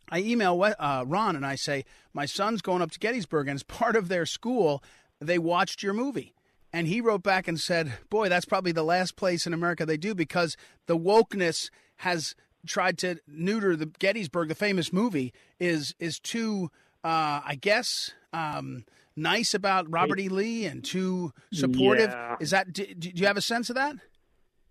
[0.09, 3.63] I email uh, Ron and I say, My son's going up to Gettysburg, and as
[3.65, 4.83] part of their school,
[5.21, 6.35] they watched your movie.
[6.73, 9.97] And he wrote back and said, Boy, that's probably the last place in America they
[9.97, 10.57] do because
[10.87, 12.35] the wokeness has
[12.67, 16.71] tried to neuter the Gettysburg, the famous movie, is is too,
[17.03, 18.85] uh, I guess, um,
[19.17, 20.29] nice about Robert E.
[20.29, 22.11] Lee and too supportive.
[22.11, 22.37] Yeah.
[22.41, 22.73] Is that?
[22.73, 23.97] Do, do you have a sense of that?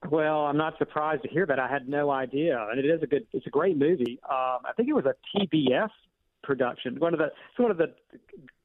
[0.09, 1.59] Well, I'm not surprised to hear that.
[1.59, 3.25] I had no idea, and it is a good.
[3.33, 4.19] It's a great movie.
[4.29, 5.89] Um, I think it was a TBS
[6.43, 6.99] production.
[6.99, 7.93] One of the it's one of the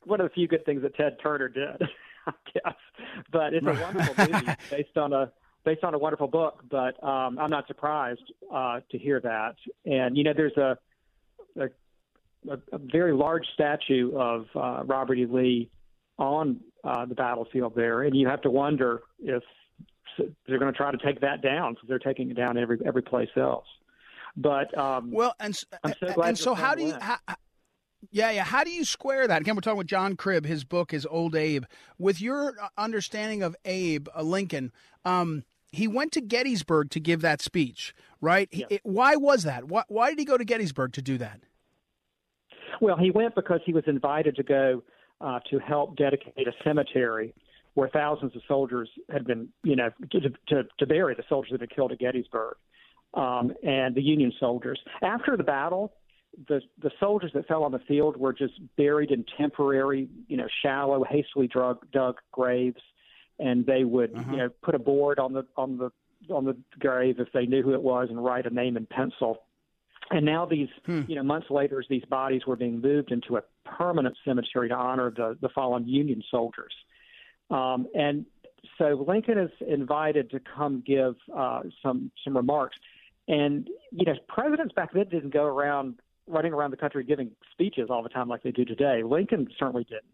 [0.05, 1.83] one of the few good things that Ted Turner did,
[2.27, 2.75] I guess.
[3.31, 5.33] But it's a wonderful movie based on a
[5.65, 6.63] based on a wonderful book.
[6.69, 9.57] But um, I'm not surprised uh, to hear that.
[9.87, 10.79] And you know, there's a
[11.57, 11.69] a,
[12.51, 15.27] a, a very large statue of uh, Robert E.
[15.27, 15.71] Lee
[16.19, 19.43] on uh, the battlefield there, and you have to wonder if
[20.47, 23.03] they're going to try to take that down because they're taking it down every every
[23.03, 23.67] place else.
[24.37, 26.95] But um, Well, and I'm so glad and so how do you?
[27.01, 27.17] How,
[28.11, 28.45] yeah, yeah.
[28.45, 29.43] How do you square that?
[29.43, 30.47] Again, we're talking with John Cribb.
[30.47, 31.65] His book is Old Abe.
[31.99, 34.73] With your uh, understanding of Abe uh, Lincoln,
[35.05, 38.49] um, he went to Gettysburg to give that speech, right?
[38.53, 39.65] He- it- why was that?
[39.65, 41.41] Why, why did he go to Gettysburg to do that?
[42.81, 44.85] Well, he went because he was invited to go
[45.21, 47.35] uh, to help dedicate a cemetery
[47.79, 51.61] where thousands of soldiers had been, you know, to, to, to bury the soldiers that
[51.61, 52.57] had been killed at Gettysburg
[53.15, 54.81] um, and the Union soldiers.
[55.01, 55.93] After the battle,
[56.49, 60.49] the the soldiers that fell on the field were just buried in temporary, you know,
[60.61, 62.83] shallow, hastily dug, dug graves,
[63.39, 65.91] and they would, you know, put a board on the on the
[66.35, 69.39] on the grave if they knew who it was and write a name in pencil.
[70.11, 70.69] And now these,
[71.07, 75.13] you know, months later, these bodies were being moved into a permanent cemetery to honor
[75.15, 76.73] the, the fallen Union soldiers.
[77.51, 78.27] Um, and
[78.77, 82.77] so Lincoln is invited to come give uh, some some remarks.
[83.27, 87.89] And you know, presidents back then didn't go around running around the country giving speeches
[87.91, 89.03] all the time like they do today.
[89.03, 90.05] Lincoln certainly didn't.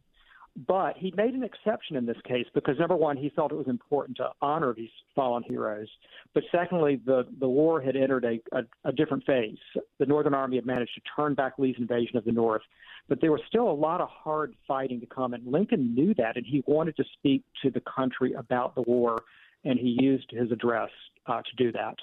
[0.69, 3.67] But he made an exception in this case because number one, he felt it was
[3.67, 5.89] important to honor these fallen heroes.
[6.33, 9.59] But secondly, the, the war had entered a, a, a different phase.
[9.99, 12.63] The Northern Army had managed to turn back Lee's invasion of the North,
[13.09, 15.35] but there was still a lot of hard fighting to come.
[15.35, 19.23] And Lincoln knew that, and he wanted to speak to the country about the war,
[19.65, 20.91] and he used his address
[21.27, 21.97] uh, to do that.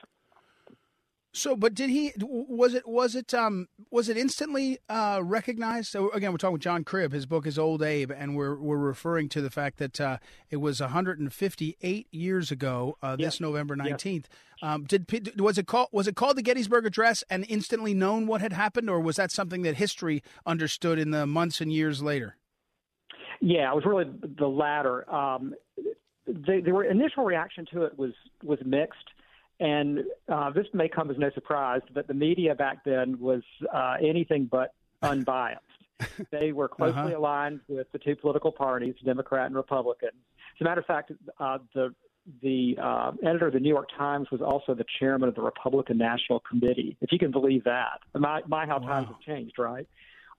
[1.34, 2.12] So, but did he?
[2.20, 2.86] Was it?
[2.86, 3.34] Was it?
[3.34, 5.90] Um, was it instantly uh, recognized?
[5.90, 7.14] So again, we're talking with John Cribb.
[7.14, 10.18] His book is Old Abe, and we're we're referring to the fact that uh,
[10.50, 14.26] it was 158 years ago, uh, this November 19th.
[14.62, 18.42] Um, did was it called was it called the Gettysburg Address and instantly known what
[18.42, 22.36] had happened, or was that something that history understood in the months and years later?
[23.40, 25.10] Yeah, it was really the latter.
[25.10, 25.56] Um,
[26.28, 28.12] the, the initial reaction to it was
[28.44, 29.08] was mixed
[29.62, 33.96] and uh, this may come as no surprise, but the media back then was uh,
[34.02, 35.62] anything but unbiased.
[36.32, 37.18] they were closely uh-huh.
[37.18, 40.10] aligned with the two political parties, Democrat and Republican.
[40.10, 41.94] As a matter of fact, uh, the
[42.42, 45.98] the uh, editor of the New York Times was also the chairman of the Republican
[45.98, 46.98] National Committee.
[47.02, 48.88] If you can believe that, my my how wow.
[48.88, 49.88] times have changed, right?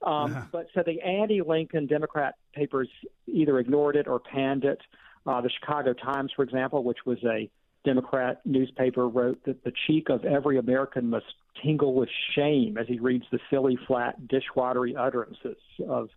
[0.04, 0.42] Um, uh-huh.
[0.50, 2.88] But so the anti-Lincoln Democrat papers
[3.28, 4.80] either ignored it or panned it.
[5.24, 7.48] Uh, the Chicago Times, for example, which was a
[7.84, 11.26] Democrat newspaper wrote that the cheek of every American must
[11.62, 15.56] tingle with shame as he reads the silly, flat, dishwatery utterances
[15.88, 16.08] of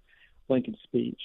[0.48, 1.22] Lincoln's speech.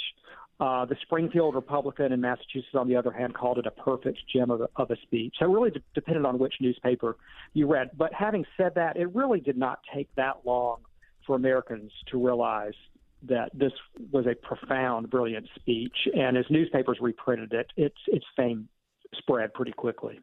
[0.59, 4.51] Uh, the Springfield Republican in Massachusetts, on the other hand, called it a perfect gem
[4.51, 5.35] of a, of a speech.
[5.39, 7.17] So it really de- depended on which newspaper
[7.55, 7.91] you read.
[7.97, 10.81] But having said that, it really did not take that long
[11.27, 12.75] for Americans to realize
[13.23, 13.73] that this
[14.13, 15.97] was a profound, brilliant speech.
[16.15, 18.69] And as newspapers reprinted it, its its fame
[19.17, 20.21] spread pretty quickly.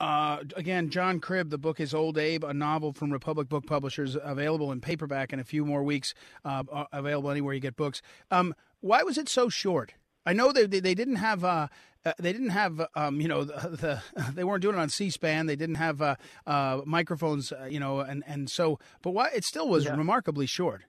[0.00, 4.16] Uh, again, John Cribb, the book is Old Abe, a novel from Republic Book Publishers,
[4.22, 6.14] available in paperback in a few more weeks,
[6.44, 8.00] uh, uh available anywhere you get books.
[8.30, 9.92] Um, why was it so short?
[10.24, 11.68] I know they they, they didn't have uh,
[12.04, 15.46] uh, they didn't have um, you know the, the, they weren't doing it on C-SPAN.
[15.46, 16.16] They didn't have uh,
[16.46, 19.96] uh, microphones, uh, you know, and and so but why it still was yeah.
[19.96, 20.82] remarkably short.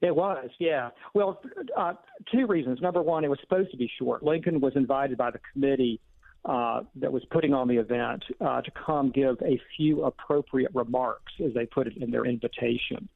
[0.00, 0.90] It was, yeah.
[1.14, 1.40] Well,
[1.78, 1.92] uh,
[2.32, 2.80] two reasons.
[2.80, 4.24] Number one, it was supposed to be short.
[4.24, 6.00] Lincoln was invited by the committee
[6.44, 11.32] uh, that was putting on the event uh, to come give a few appropriate remarks,
[11.44, 13.08] as they put it in their invitation.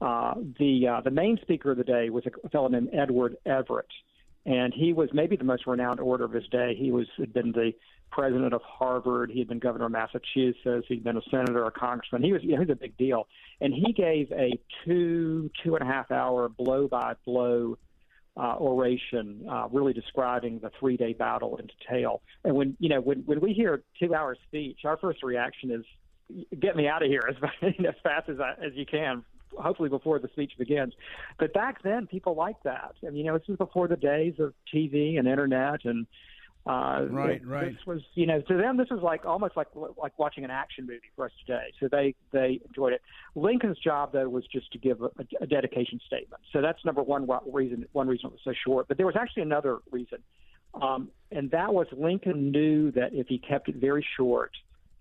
[0.00, 3.86] Uh, the uh, the main speaker of the day was a fellow named Edward Everett,
[4.46, 6.74] and he was maybe the most renowned orator of his day.
[6.76, 7.72] He was had been the
[8.12, 9.30] president of Harvard.
[9.30, 10.86] He had been governor of Massachusetts.
[10.88, 12.22] He'd been a senator, a congressman.
[12.22, 13.26] He was, you know, he was a big deal.
[13.60, 17.78] And he gave a two, two and a half hour blow by blow
[18.36, 22.22] uh, oration, uh, really describing the three day battle in detail.
[22.44, 25.84] And when, you know, when, when we hear two hour speech, our first reaction is,
[26.58, 29.24] get me out of here as, as fast as, I, as you can
[29.58, 30.94] hopefully before the speech begins.
[31.38, 32.94] But back then, people liked that.
[33.02, 36.06] And you know, this was before the days of TV and internet and
[36.64, 37.72] uh, right, right.
[37.72, 40.86] This was, you know, to them, this was like almost like like watching an action
[40.86, 41.72] movie for us today.
[41.80, 43.02] So they they enjoyed it.
[43.34, 46.40] Lincoln's job though was just to give a, a dedication statement.
[46.52, 47.84] So that's number one reason.
[47.92, 48.86] One reason it was so short.
[48.86, 50.18] But there was actually another reason,
[50.80, 54.52] um, and that was Lincoln knew that if he kept it very short,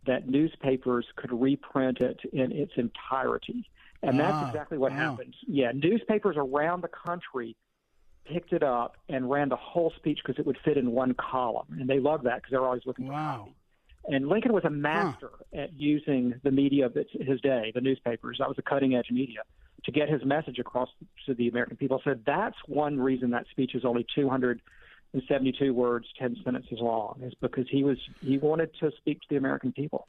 [0.08, 3.70] that newspapers could reprint it in its entirety.
[4.02, 5.12] And that's ah, exactly what wow.
[5.12, 5.36] happened.
[5.46, 7.56] Yeah, newspapers around the country
[8.26, 11.68] picked it up and ran the whole speech because it would fit in one column,
[11.80, 13.50] and they loved that because they're always looking for wow.
[14.06, 15.62] And Lincoln was a master huh.
[15.62, 18.38] at using the media of his day, the newspapers.
[18.40, 19.42] That was the cutting edge media
[19.86, 20.90] to get his message across
[21.26, 22.02] to the American people.
[22.04, 27.68] So that's one reason that speech is only 272 words, 10 sentences long, is because
[27.70, 30.08] he was he wanted to speak to the American people.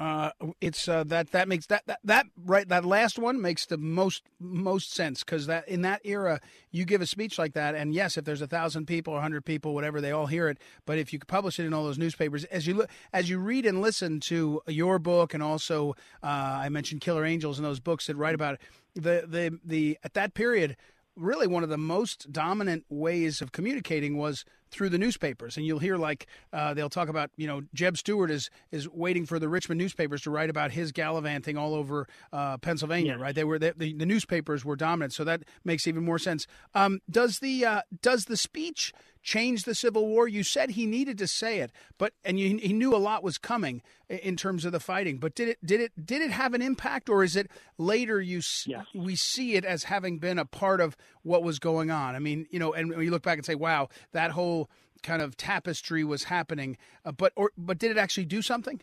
[0.00, 0.30] Uh,
[0.62, 4.22] it's uh, that that makes that, that that right that last one makes the most
[4.38, 8.16] most sense because that in that era you give a speech like that and yes
[8.16, 10.96] if there's a thousand people or a hundred people whatever they all hear it but
[10.96, 13.82] if you publish it in all those newspapers as you look as you read and
[13.82, 15.90] listen to your book and also
[16.22, 18.60] uh, I mentioned Killer Angels and those books that write about it
[18.94, 20.78] the the the at that period
[21.14, 25.78] really one of the most dominant ways of communicating was through the newspapers, and you'll
[25.78, 29.48] hear like uh, they'll talk about you know Jeb Stuart is is waiting for the
[29.48, 33.34] Richmond newspapers to write about his gallivanting all over uh, Pennsylvania, right?
[33.34, 36.46] They were the, the, the, newspapers were dominant, so that makes even more sense.
[36.74, 40.28] Um, does the uh, does the speech change the Civil War?
[40.28, 43.38] You said he needed to say it, but and you, he knew a lot was
[43.38, 45.18] coming in terms of the fighting.
[45.18, 48.40] But did it did it did it have an impact, or is it later you
[48.66, 48.84] yes.
[48.94, 52.14] we see it as having been a part of what was going on?
[52.14, 54.59] I mean, you know, and you look back and say, wow, that whole
[55.02, 58.80] kind of tapestry was happening, uh, but or but did it actually do something?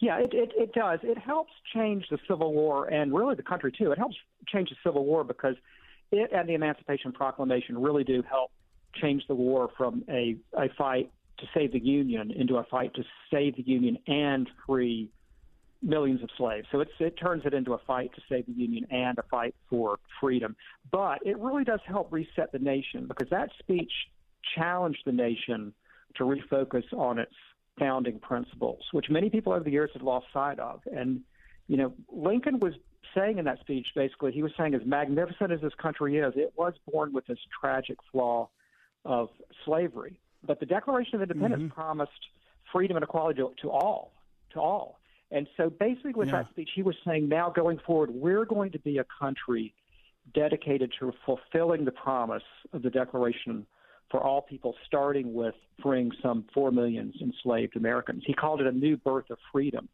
[0.00, 1.00] Yeah, it, it, it does.
[1.02, 3.92] It helps change the Civil War and really the country too.
[3.92, 4.16] It helps
[4.48, 5.56] change the Civil War because
[6.10, 8.50] it and the Emancipation Proclamation really do help
[8.94, 13.04] change the war from a, a fight to save the Union into a fight to
[13.30, 15.10] save the Union and free
[15.82, 16.66] millions of slaves.
[16.70, 19.98] So it turns it into a fight to save the Union and a fight for
[20.20, 20.56] freedom.
[20.90, 23.92] But it really does help reset the nation because that speech
[24.56, 25.72] challenged the nation
[26.16, 27.34] to refocus on its
[27.78, 30.80] founding principles, which many people over the years have lost sight of.
[30.92, 31.20] And,
[31.66, 32.74] you know, Lincoln was
[33.14, 36.52] saying in that speech basically, he was saying, as magnificent as this country is, it
[36.56, 38.48] was born with this tragic flaw
[39.04, 39.28] of
[39.64, 40.20] slavery.
[40.44, 41.80] But the Declaration of Independence mm-hmm.
[41.80, 42.12] promised
[42.72, 44.12] freedom and equality to, to all,
[44.52, 45.00] to all.
[45.30, 46.42] And so basically, with yeah.
[46.42, 49.74] that speech, he was saying, now going forward, we're going to be a country
[50.34, 52.42] dedicated to fulfilling the promise
[52.72, 53.66] of the Declaration
[54.10, 58.22] for all people, starting with freeing some 4 million enslaved Americans.
[58.26, 59.88] He called it a new birth of freedom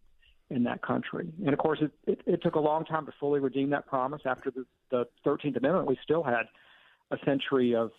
[0.50, 1.32] in that country.
[1.44, 4.22] And of course, it, it, it took a long time to fully redeem that promise.
[4.24, 6.44] After the, the 13th Amendment, we still had
[7.10, 7.90] a century of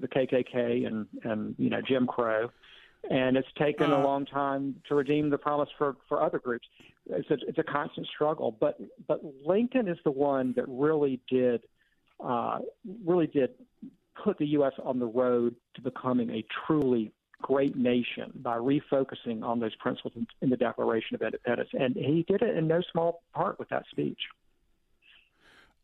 [0.00, 2.50] the KKK and, and you know, Jim Crow
[3.10, 6.66] and it's taken a long time to redeem the promise for, for other groups.
[7.06, 11.62] It's a, it's a constant struggle, but but Lincoln is the one that really did
[12.22, 12.58] uh,
[13.04, 13.50] really did
[14.22, 14.72] put the U.S.
[14.84, 20.12] on the road to becoming a truly great nation by refocusing on those principles
[20.42, 23.84] in, the Declaration of Independence, and he did it in no small part with that
[23.90, 24.18] speech.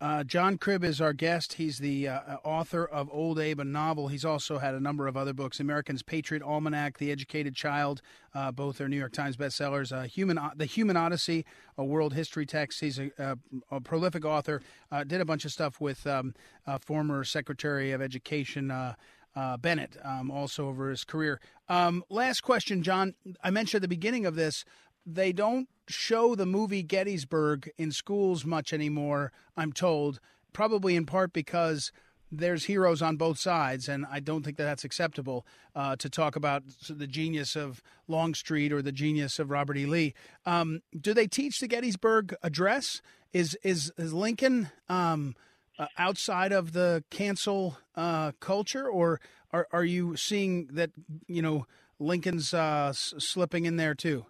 [0.01, 1.55] Uh, John Cribb is our guest.
[1.55, 4.09] He's the uh, author of Old Abe, a novel.
[4.09, 8.03] He's also had a number of other books American's Patriot Almanac, The Educated Child,
[8.35, 9.93] uh, both are New York Times bestsellers.
[9.93, 11.47] Uh, Human, The Human Odyssey,
[11.79, 12.81] a world history text.
[12.81, 13.39] He's a, a,
[13.71, 16.35] a prolific author, uh, did a bunch of stuff with um,
[16.81, 18.71] former Secretary of Education.
[18.71, 18.95] Uh,
[19.59, 21.41] Bennett, um, also over his career.
[21.69, 23.15] Um, last question, John.
[23.43, 24.65] I mentioned at the beginning of this
[25.07, 30.21] they don't show the movie Gettysburg in schools much anymore, I'm told,
[30.53, 31.93] probably in part because
[32.39, 36.37] there's heroes on both sides, and I don't think that that's acceptable uh, to talk
[36.37, 39.87] about the genius of Longstreet or the genius of Robert E.
[39.87, 40.15] Lee.
[40.47, 43.03] Um, do they teach the Gettysburg Address?
[43.33, 45.35] Is is is Lincoln um,
[45.79, 49.21] uh, outside of the cancel uh, culture, or
[49.53, 50.91] are are you seeing that
[51.27, 51.67] you know
[51.99, 54.27] Lincoln's uh, slipping in there too?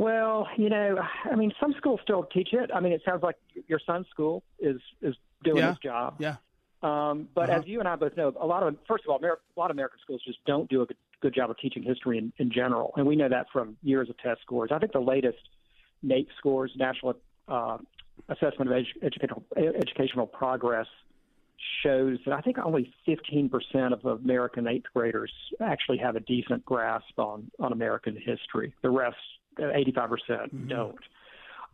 [0.00, 0.96] Well, you know,
[1.30, 2.70] I mean, some schools still teach it.
[2.74, 3.36] I mean, it sounds like
[3.68, 5.68] your son's school is is doing yeah.
[5.68, 6.14] his job.
[6.18, 6.36] Yeah.
[6.82, 7.58] Um, but uh-huh.
[7.58, 9.70] as you and I both know, a lot of first of all, Amer- a lot
[9.70, 12.50] of American schools just don't do a good, good job of teaching history in, in
[12.50, 14.70] general, and we know that from years of test scores.
[14.72, 15.36] I think the latest
[16.02, 17.76] NAEP scores, National uh,
[18.30, 20.86] Assessment of Edu- Educational Educational Progress,
[21.82, 23.52] shows that I think only 15%
[23.92, 25.30] of American eighth graders
[25.60, 28.72] actually have a decent grasp on on American history.
[28.80, 29.18] The rest
[29.58, 30.98] 85% mm hmm don't.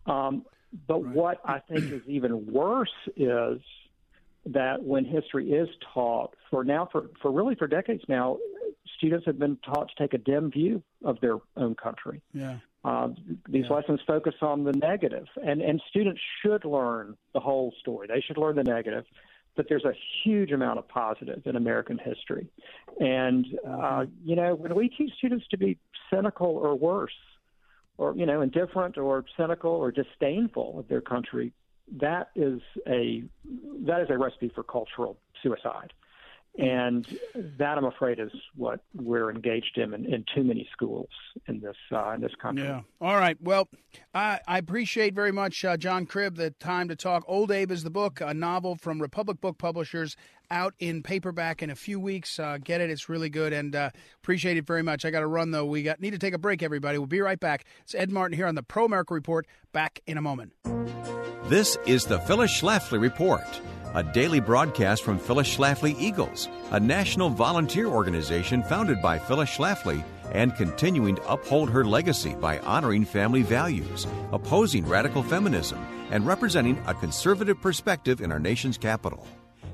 [0.06, 0.44] Um,
[0.86, 1.14] but right.
[1.14, 3.60] what I think is even worse is
[4.46, 8.38] that when history is taught for now, for, for really for decades now,
[8.96, 12.22] students have been taught to take a dim view of their own country.
[12.32, 12.58] Yeah.
[12.84, 13.08] Uh,
[13.48, 13.76] these yeah.
[13.76, 18.06] lessons focus on the negative, and, and students should learn the whole story.
[18.06, 19.04] They should learn the negative,
[19.56, 22.46] but there's a huge amount of positive in American history.
[23.00, 24.28] And, uh, mm-hmm.
[24.28, 25.78] you know, when we teach students to be
[26.12, 27.10] cynical or worse
[27.98, 31.52] or you know indifferent or cynical or disdainful of their country
[32.00, 33.22] that is a
[33.84, 35.92] that is a recipe for cultural suicide
[36.58, 37.06] and
[37.58, 41.08] that I'm afraid is what we're engaged in in, in too many schools
[41.46, 42.64] in this uh, in this country.
[42.64, 42.82] Yeah.
[43.00, 43.36] All right.
[43.42, 43.68] Well,
[44.14, 47.24] I, I appreciate very much uh, John Cribb the time to talk.
[47.26, 50.16] Old Abe is the book, a novel from Republic Book Publishers,
[50.50, 52.38] out in paperback in a few weeks.
[52.38, 53.90] Uh, get it; it's really good, and uh,
[54.22, 55.04] appreciate it very much.
[55.04, 55.66] I got to run though.
[55.66, 56.62] We got need to take a break.
[56.62, 57.64] Everybody, we'll be right back.
[57.82, 59.46] It's Ed Martin here on the Pro America Report.
[59.72, 60.52] Back in a moment.
[61.44, 63.60] This is the Phyllis Schlafly Report
[63.96, 70.04] a daily broadcast from Phyllis Schlafly Eagles, a national volunteer organization founded by Phyllis Schlafly
[70.32, 76.78] and continuing to uphold her legacy by honoring family values, opposing radical feminism, and representing
[76.86, 79.26] a conservative perspective in our nation's capital.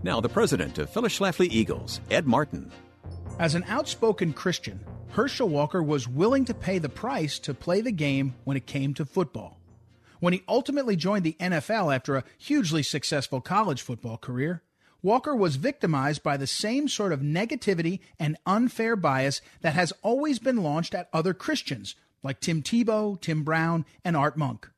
[0.02, 2.70] Now, the president of Phyllis Schlafly Eagles, Ed Martin.
[3.38, 4.80] As an outspoken Christian,
[5.10, 8.94] Herschel Walker was willing to pay the price to play the game when it came
[8.94, 9.58] to football
[10.22, 14.62] when he ultimately joined the NFL after a hugely successful college football career.
[15.02, 20.38] Walker was victimized by the same sort of negativity and unfair bias that has always
[20.38, 24.70] been launched at other Christians, like Tim Tebow, Tim Brown, and Art Monk.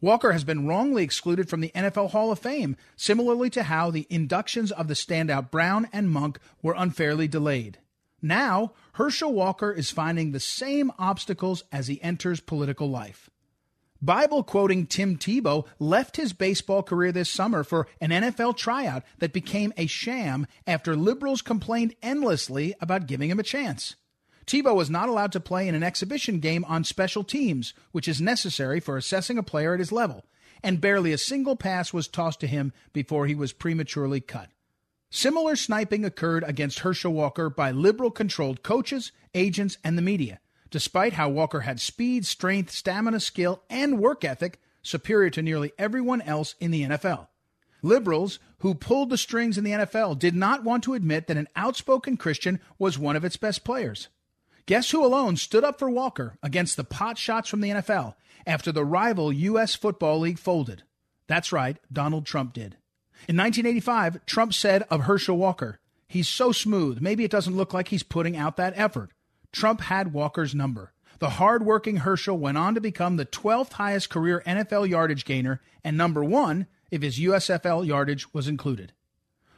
[0.00, 4.06] Walker has been wrongly excluded from the NFL Hall of Fame, similarly to how the
[4.10, 7.78] inductions of the standout Brown and Monk were unfairly delayed.
[8.20, 13.28] Now, Herschel Walker is finding the same obstacles as he enters political life.
[14.00, 19.32] Bible quoting Tim Tebow left his baseball career this summer for an NFL tryout that
[19.32, 23.96] became a sham after liberals complained endlessly about giving him a chance.
[24.46, 28.20] Tebow was not allowed to play in an exhibition game on special teams, which is
[28.20, 30.24] necessary for assessing a player at his level,
[30.62, 34.50] and barely a single pass was tossed to him before he was prematurely cut.
[35.10, 40.40] Similar sniping occurred against Herschel Walker by liberal controlled coaches, agents, and the media.
[40.74, 46.20] despite how Walker had speed, strength, stamina, skill, and work ethic superior to nearly everyone
[46.22, 47.28] else in the NFL.
[47.80, 51.46] Liberals who pulled the strings in the NFL did not want to admit that an
[51.54, 54.08] outspoken Christian was one of its best players.
[54.66, 58.14] Guess who alone stood up for Walker against the pot shots from the NFL
[58.46, 59.74] after the rival U.S.
[59.74, 60.84] Football League folded?
[61.26, 62.76] That's right, Donald Trump did.
[63.28, 67.88] In 1985, Trump said of Herschel Walker, He's so smooth, maybe it doesn't look like
[67.88, 69.10] he's putting out that effort.
[69.52, 70.92] Trump had Walker's number.
[71.18, 75.96] The hard-working Herschel went on to become the 12th highest career NFL yardage gainer and
[75.96, 78.92] number one if his USFL yardage was included.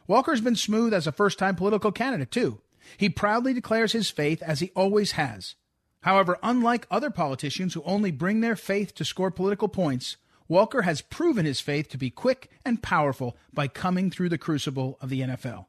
[0.06, 2.60] Walker's been smooth as a first-time political candidate, too.
[2.96, 5.54] He proudly declares his faith as he always has.
[6.02, 10.16] However, unlike other politicians who only bring their faith to score political points,
[10.48, 14.98] Walker has proven his faith to be quick and powerful by coming through the crucible
[15.00, 15.66] of the NFL.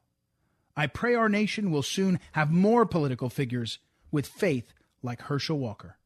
[0.76, 3.80] I pray our nation will soon have more political figures
[4.12, 5.96] with faith like Herschel Walker.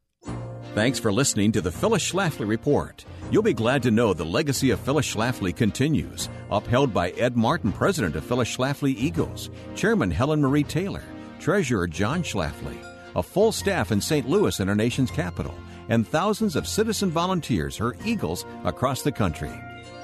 [0.73, 3.05] Thanks for listening to the Phyllis Schlafly Report.
[3.29, 7.71] You'll be glad to know the legacy of Phyllis Schlafly continues, upheld by Ed Martin,
[7.71, 11.03] president of Phyllis Schlafly Eagles, Chairman Helen Marie Taylor,
[11.39, 12.75] Treasurer John Schlafly,
[13.15, 14.27] a full staff in St.
[14.27, 15.53] Louis and our nation's capital,
[15.89, 19.51] and thousands of citizen volunteers, her Eagles, across the country.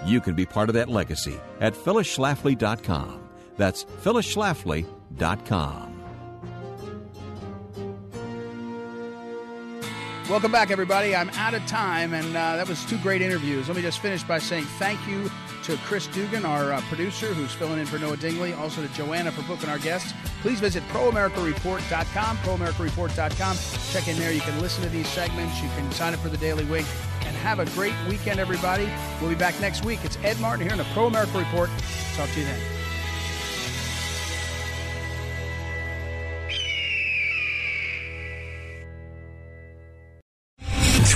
[0.06, 3.28] You can be part of that legacy at phyllisschlafly.com.
[3.58, 5.89] That's phyllisschlafly.com.
[10.30, 11.16] Welcome back, everybody.
[11.16, 13.68] I'm out of time, and uh, that was two great interviews.
[13.68, 15.28] Let me just finish by saying thank you
[15.64, 19.32] to Chris Dugan, our uh, producer, who's filling in for Noah Dingley, also to Joanna
[19.32, 20.14] for booking our guests.
[20.44, 23.58] Please visit proamericareport.com, proamericareport.com.
[23.92, 24.32] Check in there.
[24.32, 25.64] You can listen to these segments.
[25.64, 26.86] You can sign up for the Daily Wink.
[27.22, 28.88] And have a great weekend, everybody.
[29.20, 30.00] We'll be back next week.
[30.04, 31.72] It's Ed Martin here in the Pro America Report.
[32.16, 32.79] Talk to you then.